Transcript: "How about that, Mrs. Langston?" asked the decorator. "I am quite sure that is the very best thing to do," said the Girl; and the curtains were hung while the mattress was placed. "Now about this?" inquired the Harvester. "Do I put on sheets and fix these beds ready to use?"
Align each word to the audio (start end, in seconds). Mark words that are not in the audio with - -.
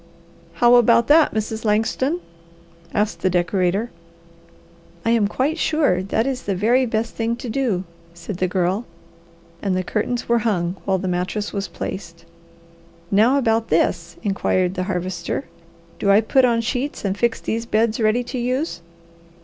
"How 0.53 0.77
about 0.77 1.05
that, 1.09 1.31
Mrs. 1.31 1.63
Langston?" 1.63 2.21
asked 2.91 3.19
the 3.21 3.29
decorator. 3.29 3.91
"I 5.05 5.11
am 5.11 5.27
quite 5.27 5.59
sure 5.59 6.01
that 6.01 6.25
is 6.25 6.41
the 6.41 6.55
very 6.55 6.87
best 6.87 7.13
thing 7.13 7.35
to 7.35 7.47
do," 7.47 7.83
said 8.15 8.37
the 8.37 8.47
Girl; 8.47 8.85
and 9.61 9.77
the 9.77 9.83
curtains 9.83 10.27
were 10.27 10.39
hung 10.39 10.75
while 10.85 10.97
the 10.97 11.07
mattress 11.07 11.53
was 11.53 11.67
placed. 11.67 12.25
"Now 13.11 13.37
about 13.37 13.67
this?" 13.67 14.15
inquired 14.23 14.73
the 14.73 14.85
Harvester. 14.89 15.45
"Do 15.99 16.09
I 16.09 16.19
put 16.19 16.45
on 16.45 16.61
sheets 16.61 17.05
and 17.05 17.15
fix 17.15 17.39
these 17.39 17.67
beds 17.67 17.99
ready 17.99 18.23
to 18.23 18.39
use?" 18.39 18.81